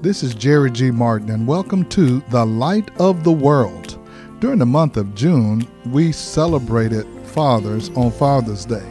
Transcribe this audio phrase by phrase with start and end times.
[0.00, 0.92] This is Jerry G.
[0.92, 3.98] Martin, and welcome to The Light of the World.
[4.38, 8.88] During the month of June, we celebrated fathers on Father's Day.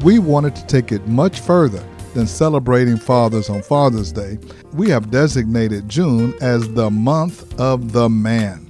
[0.00, 4.36] We wanted to take it much further than celebrating fathers on Father's Day.
[4.72, 8.68] We have designated June as the month of the man.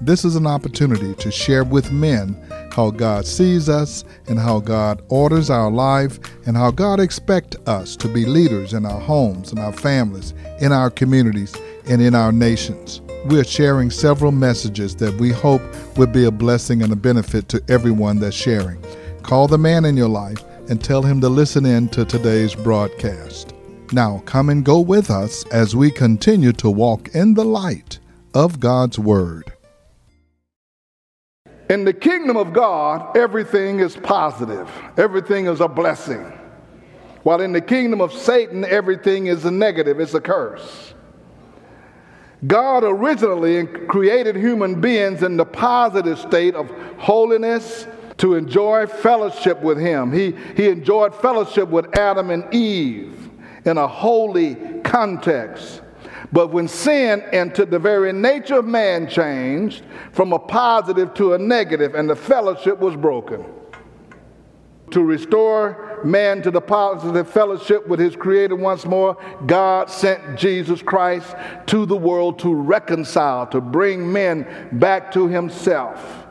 [0.00, 2.36] This is an opportunity to share with men
[2.72, 7.96] how God sees us and how God orders our life and how God expects us
[7.96, 11.54] to be leaders in our homes and our families, in our communities,
[11.86, 13.02] and in our nations.
[13.26, 15.62] We're sharing several messages that we hope
[15.98, 18.82] will be a blessing and a benefit to everyone that's sharing.
[19.22, 23.54] Call the man in your life and tell him to listen in to today's broadcast.
[23.92, 27.98] Now, come and go with us as we continue to walk in the light
[28.32, 29.51] of God's Word.
[31.72, 36.30] In the kingdom of God, everything is positive, everything is a blessing.
[37.22, 40.92] While in the kingdom of Satan, everything is a negative, it's a curse.
[42.46, 47.86] God originally created human beings in the positive state of holiness
[48.18, 50.12] to enjoy fellowship with Him.
[50.12, 53.30] He, he enjoyed fellowship with Adam and Eve
[53.64, 55.80] in a holy context.
[56.32, 61.38] But when sin entered, the very nature of man changed from a positive to a
[61.38, 63.44] negative, and the fellowship was broken.
[64.92, 69.16] To restore man to the positive fellowship with his Creator once more,
[69.46, 71.34] God sent Jesus Christ
[71.66, 76.26] to the world to reconcile, to bring men back to Himself.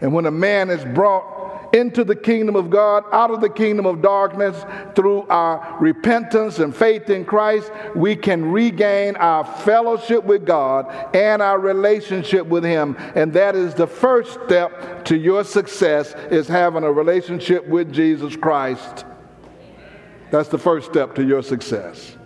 [0.00, 1.33] And when a man is brought
[1.74, 6.74] into the kingdom of God, out of the kingdom of darkness, through our repentance and
[6.74, 12.96] faith in Christ, we can regain our fellowship with God and our relationship with Him.
[13.16, 18.36] And that is the first step to your success is having a relationship with Jesus
[18.36, 19.04] Christ.
[20.30, 22.16] That's the first step to your success.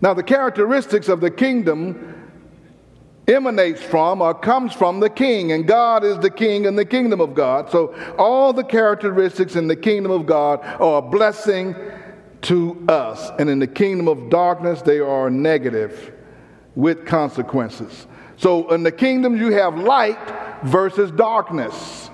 [0.00, 2.23] Now, the characteristics of the kingdom
[3.26, 7.20] emanates from or comes from the king, and God is the king in the kingdom
[7.20, 7.70] of God.
[7.70, 11.74] So, all the characteristics in the kingdom of God are a blessing
[12.42, 16.12] to us, and in the kingdom of darkness, they are negative
[16.74, 18.06] with consequences.
[18.36, 20.18] So, in the kingdom, you have light
[20.64, 22.10] versus darkness,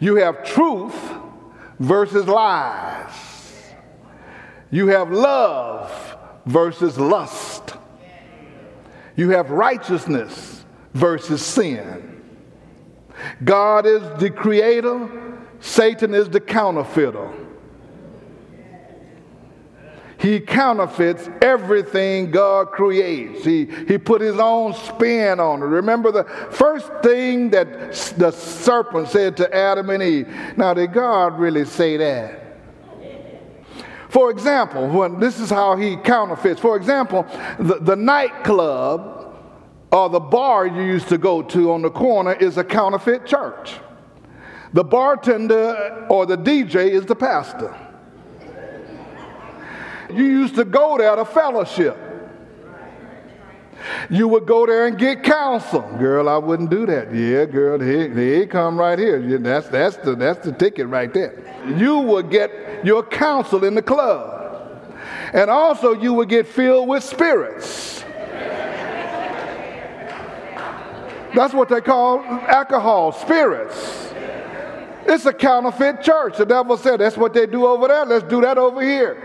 [0.00, 0.94] you have truth
[1.78, 3.12] versus lies,
[4.70, 7.57] you have love versus lust.
[9.18, 10.64] You have righteousness
[10.94, 12.22] versus sin.
[13.42, 17.28] God is the creator, Satan is the counterfeiter.
[20.18, 23.44] He counterfeits everything God creates.
[23.44, 25.66] He, he put his own spin on it.
[25.66, 30.28] Remember the first thing that the serpent said to Adam and Eve.
[30.56, 32.47] Now, did God really say that?
[34.08, 36.60] For example, when this is how he counterfeits.
[36.60, 37.26] For example,
[37.58, 39.36] the, the nightclub
[39.90, 43.74] or the bar you used to go to on the corner is a counterfeit church.
[44.72, 47.74] The bartender or the DJ is the pastor.
[50.10, 52.07] You used to go there to fellowship.
[54.10, 55.82] You would go there and get counsel.
[55.98, 57.14] Girl, I wouldn't do that.
[57.14, 59.38] Yeah, girl, here come right here.
[59.38, 61.34] That's, that's, the, that's the ticket right there.
[61.76, 64.36] You would get your counsel in the club.
[65.32, 68.04] And also, you would get filled with spirits.
[71.34, 74.12] That's what they call alcohol, spirits.
[75.06, 76.36] It's a counterfeit church.
[76.36, 78.04] The devil said, That's what they do over there.
[78.04, 79.22] Let's do that over here.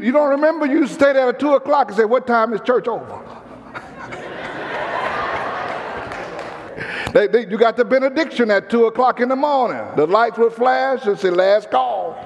[0.00, 2.86] You don't remember you stayed there at 2 o'clock and said, What time is church
[2.86, 3.24] over?
[7.12, 9.82] they, they, you got the benediction at 2 o'clock in the morning.
[9.96, 12.16] The lights would flash and say, Last call.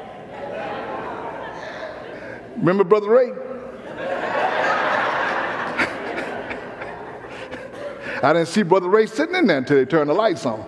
[2.56, 3.32] Remember Brother Ray?
[8.22, 10.64] I didn't see Brother Ray sitting in there until they turned the lights on.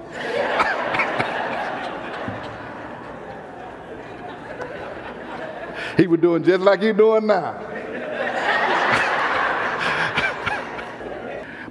[5.97, 7.55] He was doing just like he's doing now.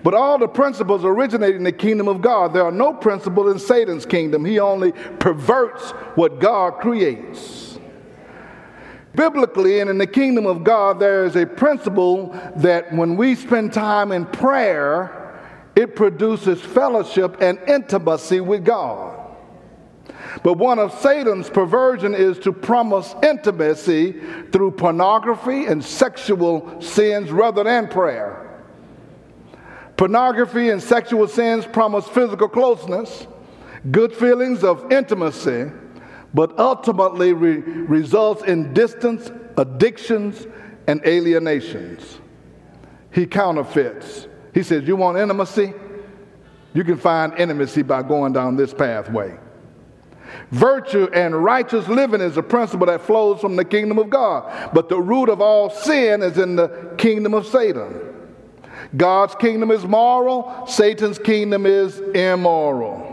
[0.03, 2.53] but all the principles originate in the kingdom of God.
[2.53, 4.45] There are no principles in Satan's kingdom.
[4.45, 7.77] He only perverts what God creates.
[9.15, 13.73] Biblically and in the kingdom of God, there is a principle that when we spend
[13.73, 15.19] time in prayer,
[15.75, 19.12] it produces fellowship and intimacy with God.
[20.41, 24.13] But one of Satan's perversion is to promise intimacy
[24.51, 28.39] through pornography and sexual sins rather than prayer.
[29.95, 33.27] Pornography and sexual sins promise physical closeness,
[33.91, 35.71] good feelings of intimacy,
[36.33, 40.47] but ultimately re- results in distance, addictions,
[40.87, 42.19] and alienations.
[43.11, 44.27] He counterfeits.
[44.53, 45.73] He says, You want intimacy?
[46.73, 49.37] You can find intimacy by going down this pathway.
[50.51, 54.89] Virtue and righteous living is a principle that flows from the kingdom of God, but
[54.89, 58.11] the root of all sin is in the kingdom of Satan.
[58.95, 63.09] God's kingdom is moral, Satan's kingdom is immoral.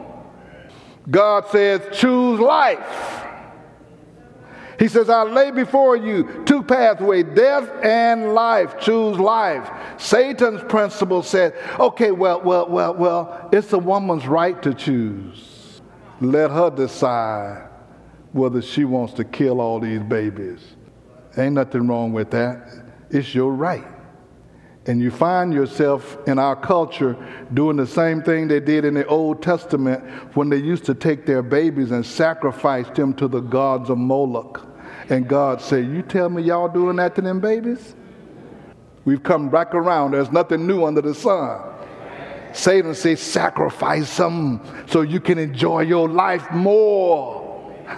[1.10, 3.26] God says, choose life.
[4.78, 8.80] He says, I lay before you two pathways, death and life.
[8.80, 9.70] Choose life.
[9.98, 15.59] Satan's principle said, okay, well, well, well, well, it's a woman's right to choose.
[16.20, 17.68] Let her decide
[18.32, 20.60] whether she wants to kill all these babies.
[21.36, 22.68] Ain't nothing wrong with that.
[23.10, 23.86] It's your right.
[24.86, 27.16] And you find yourself in our culture
[27.52, 30.02] doing the same thing they did in the Old Testament
[30.34, 34.66] when they used to take their babies and sacrifice them to the gods of Moloch.
[35.10, 37.94] And God said, You tell me y'all doing that to them babies?
[39.04, 40.12] We've come back around.
[40.12, 41.69] There's nothing new under the sun.
[42.52, 47.48] Satan says, Sacrifice them so you can enjoy your life more.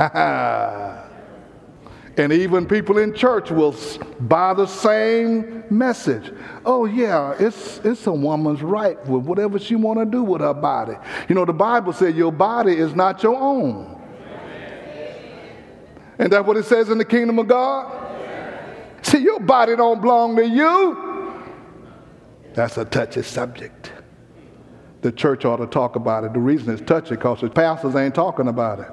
[2.17, 3.75] and even people in church will
[4.21, 6.33] buy the same message.
[6.65, 10.55] Oh yeah, it's it's a woman's right with whatever she want to do with her
[10.55, 10.95] body.
[11.29, 13.99] You know, the Bible says your body is not your own.
[16.19, 17.99] And that's what it says in the kingdom of God?
[19.03, 21.43] See, your body don't belong to you.
[22.55, 23.92] That's a touchy subject.
[25.03, 26.33] The church ought to talk about it.
[26.33, 28.89] The reason it's touchy because the pastors ain't talking about it.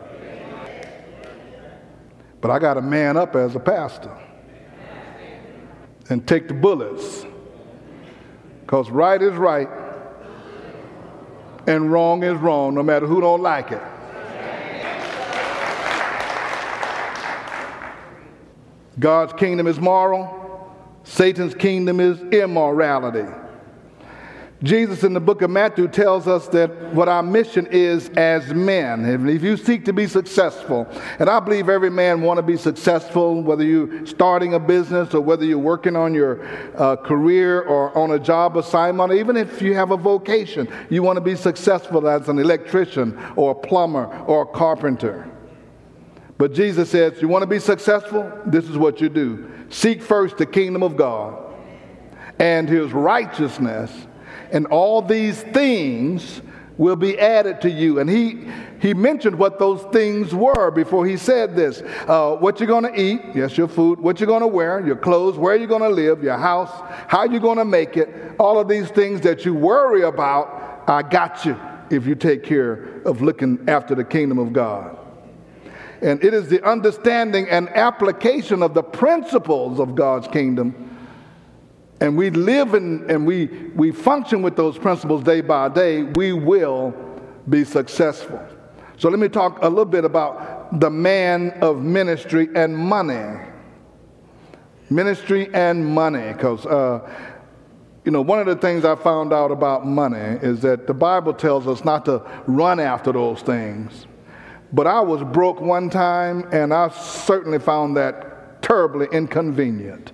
[2.41, 4.15] But I got to man up as a pastor
[6.09, 7.25] and take the bullets.
[8.61, 9.69] Because right is right
[11.67, 13.81] and wrong is wrong, no matter who don't like it.
[18.99, 23.31] God's kingdom is moral, Satan's kingdom is immorality.
[24.61, 29.05] Jesus in the book of Matthew tells us that what our mission is as men.
[29.05, 30.85] If you seek to be successful,
[31.17, 35.21] and I believe every man want to be successful, whether you're starting a business or
[35.21, 36.45] whether you're working on your
[36.75, 41.15] uh, career or on a job assignment, even if you have a vocation, you want
[41.15, 45.29] to be successful as an electrician or a plumber or a carpenter.
[46.37, 48.29] But Jesus says, You want to be successful?
[48.45, 51.45] This is what you do seek first the kingdom of God
[52.39, 53.91] and his righteousness,
[54.51, 56.41] and all these things
[56.79, 57.99] will be added to you.
[57.99, 58.47] And he,
[58.81, 61.81] he mentioned what those things were before he said this.
[62.07, 64.95] Uh, what you're going to eat, yes, your food, what you're going to wear, your
[64.95, 66.71] clothes, where you're going to live, your house,
[67.09, 71.01] how you're going to make it, all of these things that you worry about, I
[71.01, 71.59] got you
[71.89, 74.97] if you take care of looking after the kingdom of God.
[76.01, 80.97] And it is the understanding and application of the principles of God's kingdom.
[82.01, 86.31] And we live in, and we, we function with those principles day by day, we
[86.31, 86.93] will
[87.49, 88.41] be successful.
[88.97, 93.45] So let me talk a little bit about the man of ministry and money.
[94.89, 97.07] Ministry and money, because uh,
[98.05, 101.33] you know, one of the things I found out about money is that the Bible
[101.33, 104.07] tells us not to run after those things.
[104.71, 110.11] But I was broke one time, and I certainly found that terribly inconvenient.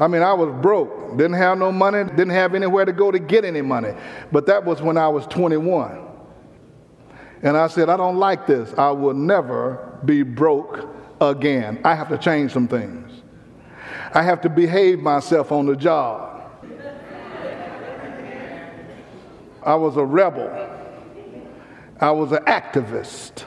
[0.00, 3.18] I mean, I was broke, didn't have no money, didn't have anywhere to go to
[3.18, 3.92] get any money.
[4.32, 6.06] But that was when I was 21.
[7.42, 8.72] And I said, I don't like this.
[8.78, 10.88] I will never be broke
[11.20, 11.80] again.
[11.84, 13.12] I have to change some things.
[14.14, 16.50] I have to behave myself on the job.
[19.62, 20.50] I was a rebel.
[22.00, 23.44] I was an activist.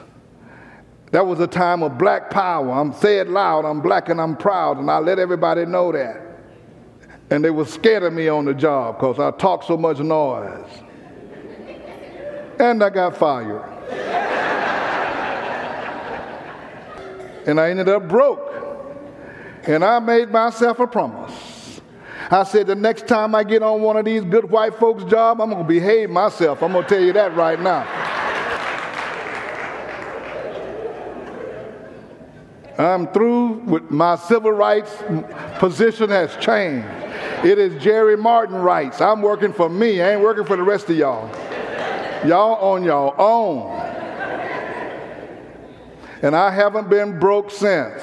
[1.10, 2.70] That was a time of black power.
[2.70, 6.23] I'm saying loud, I'm black and I'm proud, and I let everybody know that.
[7.30, 10.64] And they were scared of me on the job because I talked so much noise.
[12.58, 13.70] And I got fired.
[17.46, 18.50] and I ended up broke.
[19.64, 21.80] And I made myself a promise.
[22.30, 25.40] I said, the next time I get on one of these good white folks' jobs,
[25.40, 26.62] I'm going to behave myself.
[26.62, 27.86] I'm going to tell you that right now.
[32.78, 34.90] I'm through with my civil rights
[35.58, 37.03] position has changed.
[37.44, 39.02] It is Jerry Martin rights.
[39.02, 40.00] I'm working for me.
[40.00, 41.28] I ain't working for the rest of y'all.
[42.26, 43.70] Y'all on y'all own.
[46.22, 48.02] And I haven't been broke since.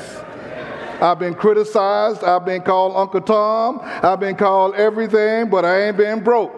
[1.02, 2.24] I've been criticized.
[2.24, 3.80] I've been called Uncle Tom.
[3.82, 6.54] I've been called everything, but I ain't been broke.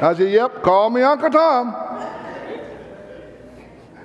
[0.00, 1.72] I said, Yep, call me Uncle Tom.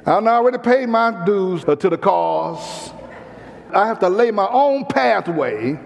[0.05, 2.91] I already paid my dues to the cause.
[3.73, 5.79] I have to lay my own pathway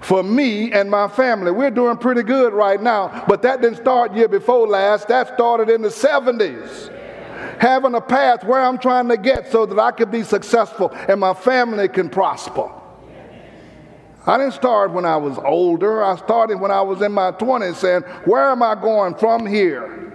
[0.00, 1.50] for me and my family.
[1.50, 5.08] We're doing pretty good right now, but that didn't start year before last.
[5.08, 6.96] That started in the 70s.
[7.60, 11.20] Having a path where I'm trying to get so that I can be successful and
[11.20, 12.72] my family can prosper.
[14.26, 16.02] I didn't start when I was older.
[16.02, 20.14] I started when I was in my 20s saying, Where am I going from here?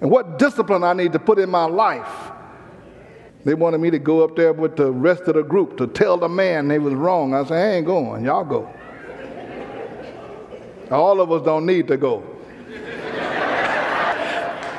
[0.00, 2.32] And what discipline I need to put in my life.
[3.44, 6.16] They wanted me to go up there with the rest of the group to tell
[6.16, 7.34] the man they was wrong.
[7.34, 8.24] I said, I ain't going.
[8.24, 8.72] Y'all go.
[10.92, 12.22] All of us don't need to go.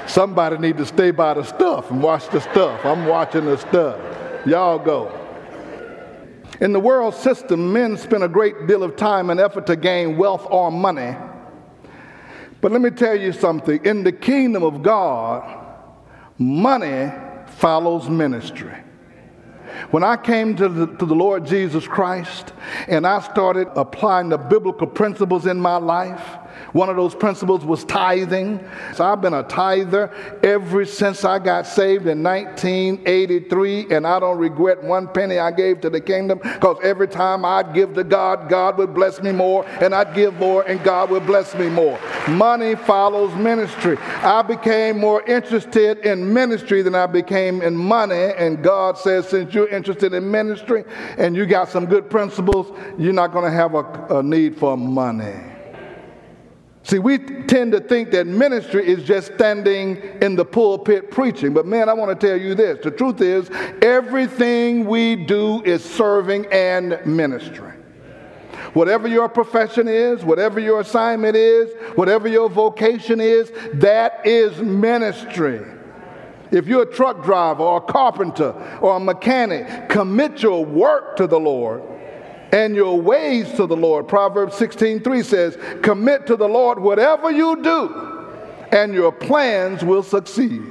[0.08, 2.86] Somebody need to stay by the stuff and watch the stuff.
[2.86, 4.00] I'm watching the stuff.
[4.46, 5.20] Y'all go.
[6.62, 10.16] In the world system, men spend a great deal of time and effort to gain
[10.18, 11.16] wealth or money.
[12.62, 15.44] But let me tell you something in the kingdom of God,
[16.38, 17.12] money
[17.48, 18.76] follows ministry.
[19.92, 22.54] When I came to the, to the Lord Jesus Christ
[22.88, 26.38] and I started applying the biblical principles in my life,
[26.72, 28.60] one of those principles was tithing.
[28.94, 30.12] So I've been a tither
[30.44, 35.82] ever since I got saved in 1983, and I don't regret one penny I gave
[35.82, 39.66] to the kingdom because every time I'd give to God, God would bless me more,
[39.82, 42.00] and I'd give more, and God would bless me more.
[42.28, 43.98] Money follows ministry.
[43.98, 49.54] I became more interested in ministry than I became in money, and God says, since
[49.54, 50.84] you're interested in ministry
[51.18, 54.78] and you got some good principles, you're not going to have a, a need for
[54.78, 55.53] money.
[56.86, 61.54] See, we tend to think that ministry is just standing in the pulpit preaching.
[61.54, 62.80] But man, I want to tell you this.
[62.84, 63.50] The truth is,
[63.82, 67.72] everything we do is serving and ministry.
[68.74, 75.62] Whatever your profession is, whatever your assignment is, whatever your vocation is, that is ministry.
[76.52, 81.28] If you're a truck driver or a carpenter or a mechanic, commit your work to
[81.28, 81.82] the Lord
[82.54, 84.08] and your ways to the Lord.
[84.08, 87.92] Proverbs 16:3 says, "Commit to the Lord whatever you do,
[88.72, 90.62] and your plans will succeed."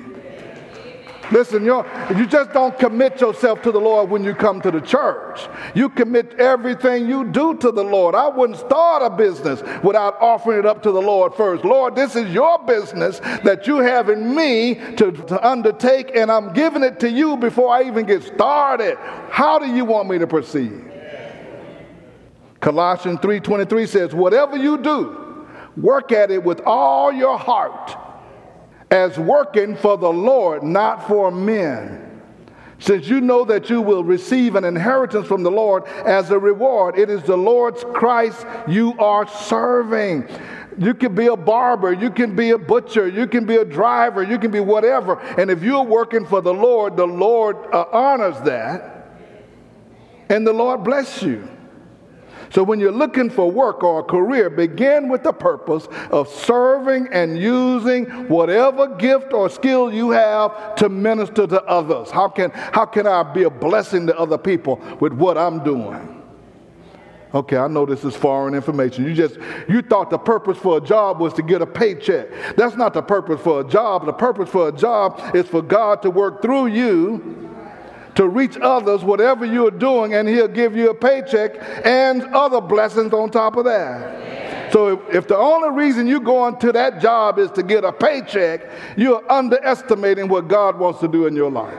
[1.33, 5.49] Listen, you just don't commit yourself to the Lord when you come to the church.
[5.75, 8.15] You commit everything you do to the Lord.
[8.15, 11.65] I wouldn't start a business without offering it up to the Lord first.
[11.65, 16.53] Lord, this is your business that you have in me to, to undertake, and I'm
[16.53, 18.99] giving it to you before I even get started.
[19.31, 20.93] How do you want me to proceed?
[22.63, 25.11] Colossians 3:23 says, "Whatever you do,
[25.77, 27.97] work at it with all your heart,
[28.89, 32.09] as working for the Lord, not for men."
[32.79, 36.97] Since you know that you will receive an inheritance from the Lord as a reward,
[36.97, 40.29] it is the Lord's Christ you are serving.
[40.79, 44.23] You can be a barber, you can be a butcher, you can be a driver,
[44.23, 45.19] you can be whatever.
[45.37, 49.11] And if you're working for the Lord, the Lord uh, honors that,
[50.29, 51.49] and the Lord bless you.
[52.53, 57.09] So when you're looking for work or a career, begin with the purpose of serving
[57.11, 62.11] and using whatever gift or skill you have to minister to others.
[62.11, 66.23] How can, how can I be a blessing to other people with what I'm doing?
[67.35, 69.07] Okay, I know this is foreign information.
[69.07, 72.29] You just you thought the purpose for a job was to get a paycheck.
[72.57, 74.05] That's not the purpose for a job.
[74.05, 77.52] The purpose for a job is for God to work through you
[78.15, 83.13] to reach others, whatever you're doing, and He'll give you a paycheck and other blessings
[83.13, 84.73] on top of that.
[84.73, 87.93] So if, if the only reason you're going to that job is to get a
[87.93, 91.77] paycheck, you're underestimating what God wants to do in your life.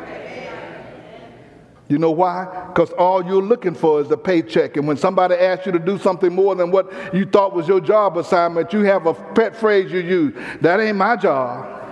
[1.90, 2.68] You know why?
[2.70, 4.78] Because all you're looking for is a paycheck.
[4.78, 7.82] And when somebody asks you to do something more than what you thought was your
[7.82, 11.83] job assignment, you have a pet phrase you use that ain't my job.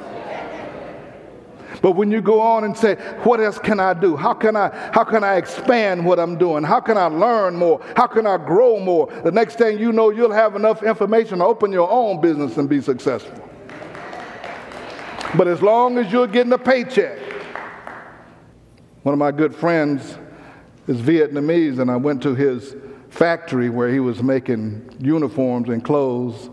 [1.82, 4.16] But when you go on and say, what else can I do?
[4.16, 6.64] How can I, how can I expand what I'm doing?
[6.64, 7.82] How can I learn more?
[7.96, 9.08] How can I grow more?
[9.24, 12.70] The next thing you know, you'll have enough information to open your own business and
[12.70, 13.50] be successful.
[15.36, 17.18] But as long as you're getting a paycheck,
[19.02, 20.18] one of my good friends
[20.88, 22.76] is Vietnamese, and I went to his
[23.10, 26.50] factory where he was making uniforms and clothes,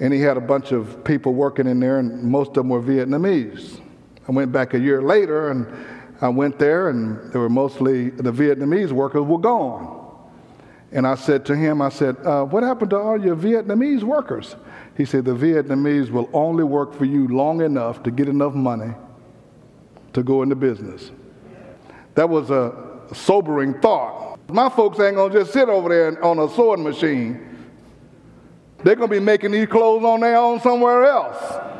[0.00, 2.82] and he had a bunch of people working in there, and most of them were
[2.82, 3.80] Vietnamese.
[4.28, 5.66] I went back a year later and
[6.20, 9.94] I went there, and they were mostly the Vietnamese workers were gone.
[10.90, 14.56] And I said to him, I said, uh, What happened to all your Vietnamese workers?
[14.96, 18.94] He said, The Vietnamese will only work for you long enough to get enough money
[20.14, 21.12] to go into business.
[22.14, 24.40] That was a sobering thought.
[24.48, 27.68] My folks ain't gonna just sit over there on a sewing machine.
[28.82, 31.77] They're gonna be making these clothes on their own somewhere else.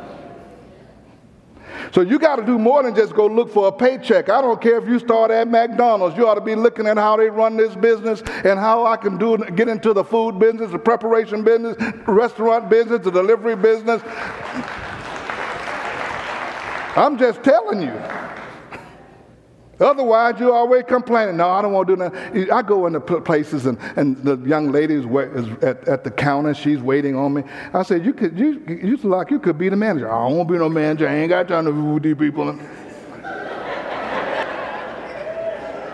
[1.91, 4.29] So you got to do more than just go look for a paycheck.
[4.29, 6.15] I don't care if you start at McDonald's.
[6.17, 9.17] You ought to be looking at how they run this business and how I can
[9.17, 11.75] do get into the food business, the preparation business,
[12.07, 14.01] restaurant business, the delivery business.
[16.95, 18.38] I'm just telling you.
[19.79, 21.37] Otherwise, you're always complaining.
[21.37, 22.51] No, I don't want to do that.
[22.51, 25.05] I go into places and, and the young lady is
[25.63, 26.53] at, at the counter.
[26.53, 27.43] She's waiting on me.
[27.73, 30.11] I said, you could, you, you like you could be the manager.
[30.11, 31.07] I don't want to be no manager.
[31.07, 32.59] I ain't got time to with these people.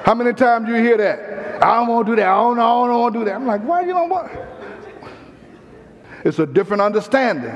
[0.03, 1.63] How many times you hear that?
[1.63, 2.27] I don't want to do that.
[2.27, 3.35] I don't, I don't want to do that.
[3.35, 4.31] I'm like, why you don't want?
[6.23, 7.53] It's a different understanding.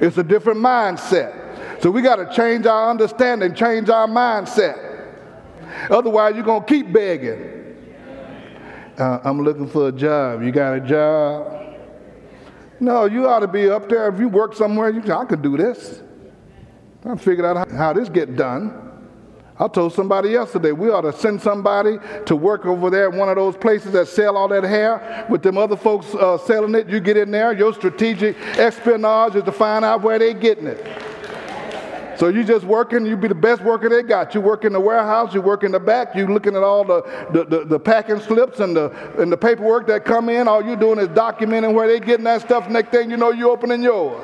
[0.00, 1.82] It's a different mindset.
[1.82, 4.89] So we got to change our understanding, change our mindset.
[5.90, 7.60] Otherwise, you're going to keep begging.
[8.98, 10.42] Uh, I'm looking for a job.
[10.42, 11.60] You got a job?
[12.80, 14.08] No, you ought to be up there.
[14.08, 16.02] If you work somewhere, you I could do this.
[17.04, 18.90] I figured out how this get done.
[19.58, 23.28] I told somebody yesterday we ought to send somebody to work over there at one
[23.28, 26.88] of those places that sell all that hair with them other folks uh, selling it.
[26.88, 27.52] You get in there.
[27.52, 31.09] Your strategic espionage is to find out where they're getting it.
[32.20, 34.34] So you just working, you be the best worker they got.
[34.34, 37.00] You work in the warehouse, you work in the back, you looking at all the,
[37.32, 40.46] the, the, the, packing slips and the, and the paperwork that come in.
[40.46, 42.68] All you doing is documenting where they getting that stuff.
[42.68, 44.22] Next thing you know, you opening yours.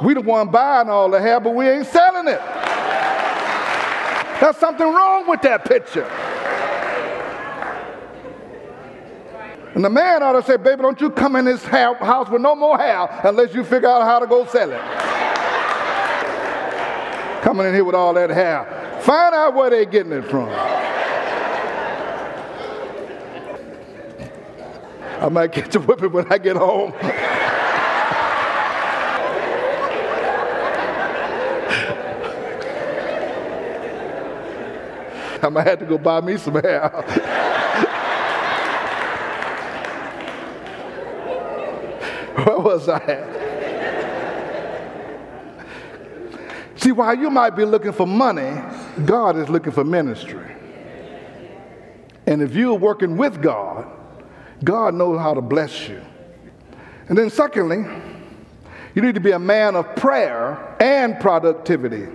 [0.00, 2.40] We the one buying all the hair, but we ain't selling it.
[4.40, 6.08] There's something wrong with that picture.
[9.74, 12.54] And the man ought to say, baby, don't you come in this house with no
[12.54, 15.15] more hair unless you figure out how to go sell it.
[17.46, 18.98] Coming in here with all that hair.
[19.02, 20.48] Find out where they're getting it from.
[25.20, 26.92] I might catch a whipping when I get home.
[35.40, 36.88] I might have to go buy me some hair.
[42.44, 43.35] Where was I
[46.86, 48.62] See, while you might be looking for money,
[49.04, 50.54] God is looking for ministry.
[52.28, 53.90] And if you're working with God,
[54.62, 56.00] God knows how to bless you.
[57.08, 57.84] And then, secondly,
[58.94, 62.06] you need to be a man of prayer and productivity.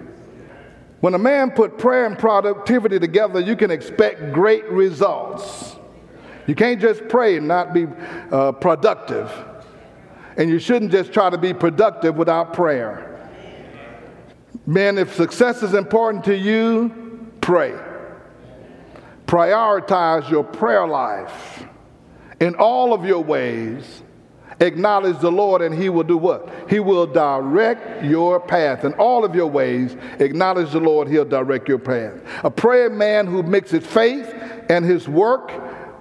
[1.02, 5.76] When a man put prayer and productivity together, you can expect great results.
[6.48, 7.88] You can't just pray and not be
[8.32, 9.34] uh, productive.
[10.38, 13.10] And you shouldn't just try to be productive without prayer.
[14.72, 17.78] Man, if success is important to you, pray.
[19.26, 21.66] Prioritize your prayer life
[22.40, 24.02] in all of your ways.
[24.62, 26.50] Acknowledge the Lord, and He will do what?
[26.70, 28.86] He will direct your path.
[28.86, 32.22] In all of your ways, acknowledge the Lord, He'll direct your path.
[32.46, 34.34] A praying man who mixes faith
[34.70, 35.52] and his work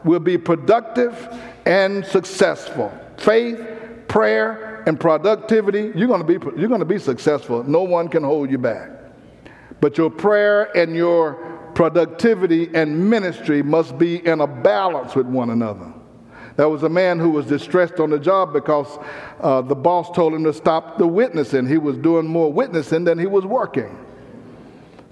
[0.04, 2.96] will be productive and successful.
[3.16, 3.58] Faith
[4.06, 7.62] prayer and productivity, you're going to be, you're going to be successful.
[7.64, 8.90] No one can hold you back.
[9.80, 11.34] But your prayer and your
[11.74, 15.92] productivity and ministry must be in a balance with one another.
[16.56, 18.98] There was a man who was distressed on the job because
[19.40, 21.66] uh, the boss told him to stop the witnessing.
[21.66, 23.96] He was doing more witnessing than he was working.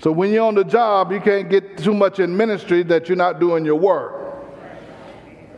[0.00, 3.16] So when you're on the job, you can't get too much in ministry that you're
[3.16, 4.17] not doing your work.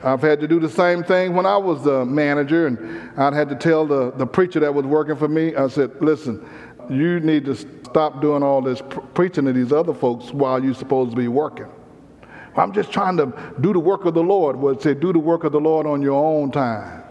[0.02, 3.48] I've had to do the same thing when I was the manager, and I'd had
[3.50, 6.48] to tell the, the preacher that was working for me, I said, listen,
[6.88, 8.82] you need to stop doing all this
[9.14, 11.68] preaching to these other folks while you're supposed to be working.
[12.56, 14.56] I'm just trying to do the work of the Lord.
[14.56, 17.04] Well, say, do the work of the Lord on your own time.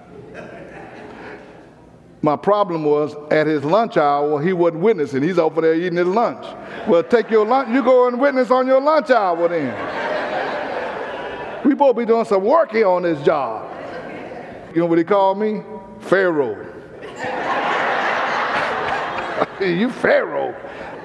[2.21, 5.23] My problem was at his lunch hour, he wasn't witnessing.
[5.23, 6.45] He's over there eating his lunch.
[6.87, 9.98] Well, take your lunch, you go and witness on your lunch hour then.
[11.65, 13.69] We both be doing some work here on this job.
[14.73, 15.61] You know what he called me?
[15.99, 16.65] Pharaoh.
[19.61, 20.55] you Pharaoh.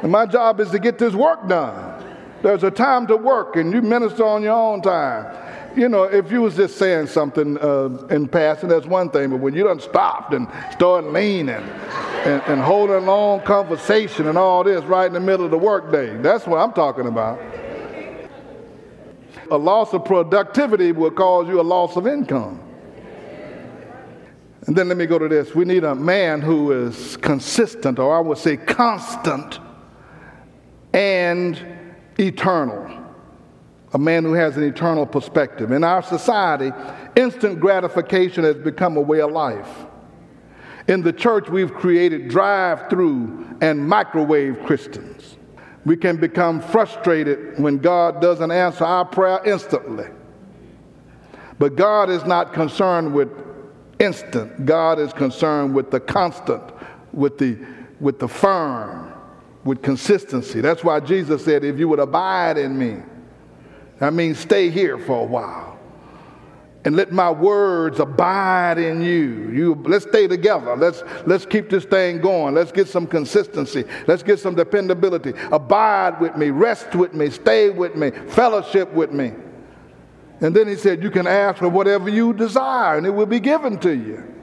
[0.02, 2.02] And my job is to get this work done.
[2.42, 5.34] There's a time to work, and you minister on your own time.
[5.76, 9.30] You know, if you was just saying something uh, in passing, that's one thing.
[9.30, 14.38] But when you done stopped and started leaning and, and holding a long conversation and
[14.38, 17.40] all this right in the middle of the workday, that's what I'm talking about.
[19.50, 22.60] A loss of productivity will cause you a loss of income.
[24.66, 25.54] And then let me go to this.
[25.54, 29.60] We need a man who is consistent, or I would say constant
[30.94, 31.60] and
[32.18, 33.02] eternal.
[33.92, 35.70] A man who has an eternal perspective.
[35.70, 36.72] In our society,
[37.14, 39.68] instant gratification has become a way of life.
[40.88, 45.36] In the church, we've created drive through and microwave Christians.
[45.84, 50.06] We can become frustrated when God doesn't answer our prayer instantly.
[51.58, 53.28] But God is not concerned with
[53.98, 56.62] instant, God is concerned with the constant,
[57.12, 57.58] with the,
[58.00, 59.12] with the firm,
[59.62, 60.60] with consistency.
[60.60, 63.02] That's why Jesus said, If you would abide in me,
[63.98, 65.73] that means stay here for a while
[66.84, 69.50] and let my words abide in you.
[69.50, 70.76] You let's stay together.
[70.76, 72.54] Let's let's keep this thing going.
[72.54, 73.84] Let's get some consistency.
[74.06, 75.32] Let's get some dependability.
[75.50, 79.32] Abide with me, rest with me, stay with me, fellowship with me.
[80.40, 83.40] And then he said, You can ask for whatever you desire, and it will be
[83.40, 84.34] given to you.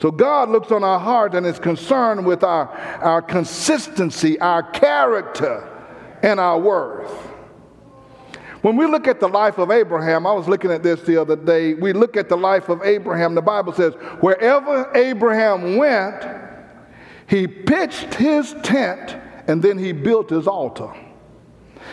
[0.00, 2.68] So God looks on our heart and is concerned with our,
[3.02, 5.68] our consistency, our character,
[6.22, 7.27] and our worth.
[8.62, 11.36] When we look at the life of Abraham, I was looking at this the other
[11.36, 11.74] day.
[11.74, 16.26] We look at the life of Abraham, the Bible says, wherever Abraham went,
[17.28, 19.16] he pitched his tent
[19.46, 20.92] and then he built his altar.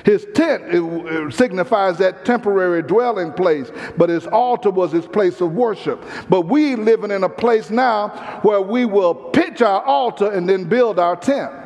[0.04, 5.54] His tent it, signifies that temporary dwelling place, but his altar was his place of
[5.54, 6.04] worship.
[6.30, 10.66] But we living in a place now where we will pitch our altar and then
[10.66, 11.65] build our tent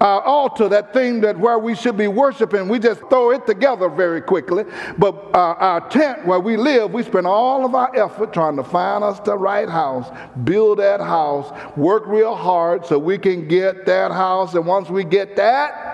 [0.00, 3.88] our altar, that thing that where we should be worshiping, we just throw it together
[3.90, 4.64] very quickly.
[4.96, 8.64] But uh, our tent where we live, we spend all of our effort trying to
[8.64, 10.10] find us the right house,
[10.44, 14.54] build that house, work real hard so we can get that house.
[14.54, 15.90] And once we get that,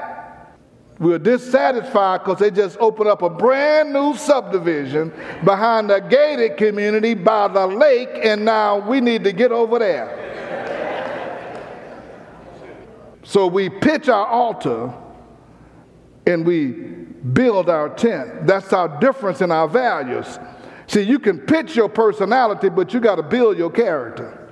[0.99, 5.12] we're dissatisfied because they just opened up a brand new subdivision
[5.45, 10.36] behind a gated community by the lake, and now we need to get over there.
[13.27, 14.95] So we pitch our altar
[16.27, 18.47] and we build our tent.
[18.47, 20.39] That's our difference in our values.
[20.87, 24.49] See, you can pitch your personality, but you got to build your character.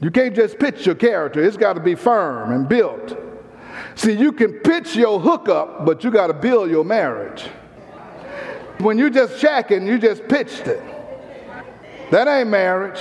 [0.00, 3.14] You can't just pitch your character, it's got to be firm and built.
[3.94, 7.42] See, you can pitch your hookup, but you got to build your marriage.
[8.78, 10.82] When you just shacking, you just pitched it.
[12.10, 13.00] That ain't marriage.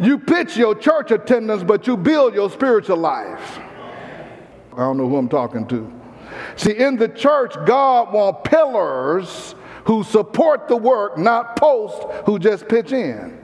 [0.00, 3.58] You pitch your church attendance, but you build your spiritual life.
[4.72, 5.92] I don't know who I'm talking to.
[6.56, 9.54] See, in the church, God wants pillars
[9.84, 13.38] who support the work, not posts who just pitch in.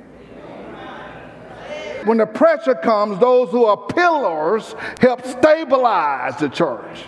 [2.05, 7.05] When the pressure comes, those who are pillars help stabilize the church.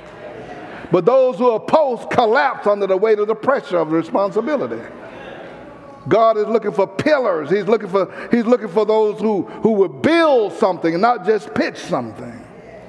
[0.92, 4.82] But those who are posts collapse under the weight of the pressure of responsibility.
[6.08, 7.50] God is looking for pillars.
[7.50, 11.54] He's looking for, he's looking for those who, who would build something and not just
[11.54, 12.38] pitch something.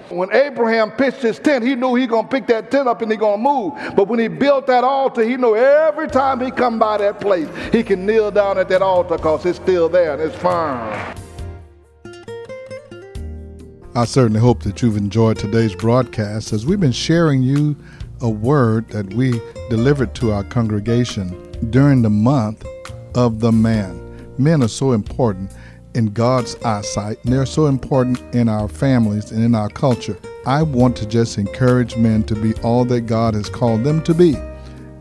[0.09, 3.17] When Abraham pitched his tent, he knew he gonna pick that tent up and he
[3.17, 3.73] gonna move.
[3.95, 7.47] But when he built that altar, he knew every time he come by that place,
[7.71, 11.15] he can kneel down at that altar because it's still there and it's firm.
[13.95, 17.75] I certainly hope that you've enjoyed today's broadcast as we've been sharing you
[18.21, 22.65] a word that we delivered to our congregation during the month
[23.15, 23.99] of the man.
[24.37, 25.51] Men are so important
[25.93, 30.17] in God's eyesight, and they're so important in our families and in our culture.
[30.45, 34.13] I want to just encourage men to be all that God has called them to
[34.13, 34.35] be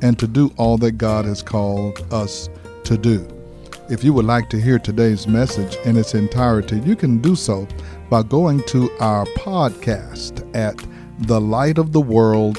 [0.02, 2.48] and to do all that God has called us
[2.84, 3.26] to do.
[3.88, 7.66] If you would like to hear today's message in its entirety, you can do so
[8.10, 10.76] by going to our podcast at
[11.26, 12.58] The Light of the World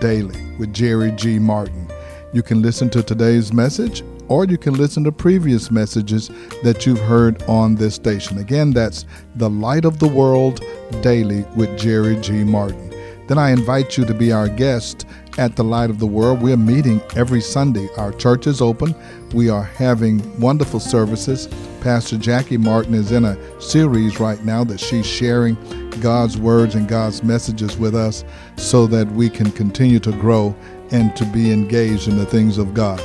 [0.00, 1.38] Daily with Jerry G.
[1.38, 1.88] Martin.
[2.32, 6.30] You can listen to today's message or you can listen to previous messages
[6.62, 8.38] that you've heard on this station.
[8.38, 9.04] Again, that's
[9.36, 10.62] The Light of the World
[11.02, 12.42] Daily with Jerry G.
[12.42, 12.88] Martin.
[13.28, 15.04] Then I invite you to be our guest
[15.36, 16.40] at the Light of the World.
[16.40, 17.90] We're meeting every Sunday.
[17.98, 18.94] Our church is open.
[19.34, 21.46] We are having wonderful services.
[21.82, 25.58] Pastor Jackie Martin is in a series right now that she's sharing
[26.00, 28.24] God's words and God's messages with us
[28.56, 30.56] so that we can continue to grow
[30.90, 32.98] and to be engaged in the things of God.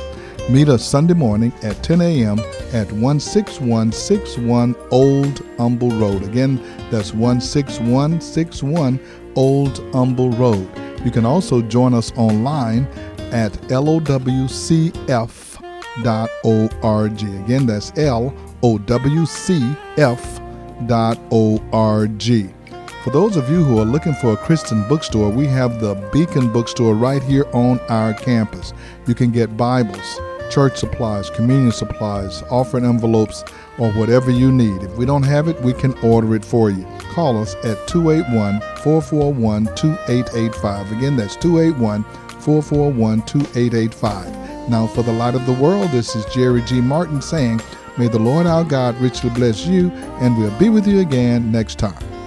[0.48, 2.38] Meet us Sunday morning at 10 a.m.
[2.72, 6.22] at 16161 Old Humble Road.
[6.22, 6.58] Again,
[6.90, 8.98] that's 16161
[9.36, 10.66] Old Humble Road.
[11.04, 12.86] You can also join us online
[13.30, 14.92] at lowcf.org.
[17.44, 18.54] Again, that's lowcf.org.
[23.04, 26.50] For those of you who are looking for a Christian bookstore, we have the Beacon
[26.50, 28.72] Bookstore right here on our campus.
[29.06, 30.18] You can get Bibles
[30.50, 33.44] church supplies, communion supplies, offering envelopes,
[33.78, 34.82] or whatever you need.
[34.82, 36.86] If we don't have it, we can order it for you.
[37.12, 40.92] Call us at 281 441 2885.
[40.92, 42.02] Again, that's 281
[42.40, 44.68] 441 2885.
[44.68, 46.80] Now, for the light of the world, this is Jerry G.
[46.80, 47.60] Martin saying,
[47.96, 51.78] May the Lord our God richly bless you, and we'll be with you again next
[51.78, 52.17] time.